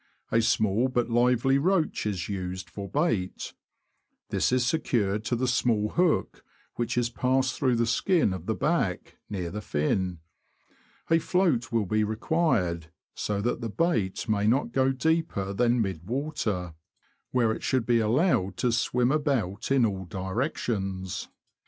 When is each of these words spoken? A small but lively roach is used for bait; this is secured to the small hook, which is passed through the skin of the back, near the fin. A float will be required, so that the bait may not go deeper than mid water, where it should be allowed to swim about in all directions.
A 0.31 0.41
small 0.41 0.87
but 0.87 1.11
lively 1.11 1.59
roach 1.59 2.07
is 2.07 2.27
used 2.27 2.71
for 2.71 2.89
bait; 2.89 3.53
this 4.29 4.51
is 4.51 4.65
secured 4.65 5.23
to 5.25 5.35
the 5.35 5.47
small 5.47 5.89
hook, 5.89 6.43
which 6.73 6.97
is 6.97 7.11
passed 7.11 7.53
through 7.55 7.75
the 7.75 7.85
skin 7.85 8.33
of 8.33 8.47
the 8.47 8.55
back, 8.55 9.17
near 9.29 9.51
the 9.51 9.61
fin. 9.61 10.17
A 11.11 11.19
float 11.19 11.71
will 11.71 11.85
be 11.85 12.03
required, 12.03 12.87
so 13.13 13.41
that 13.41 13.61
the 13.61 13.69
bait 13.69 14.27
may 14.27 14.47
not 14.47 14.71
go 14.71 14.91
deeper 14.91 15.53
than 15.53 15.83
mid 15.83 16.09
water, 16.09 16.73
where 17.29 17.51
it 17.51 17.61
should 17.61 17.85
be 17.85 17.99
allowed 17.99 18.57
to 18.57 18.71
swim 18.71 19.11
about 19.11 19.71
in 19.71 19.85
all 19.85 20.05
directions. 20.05 21.27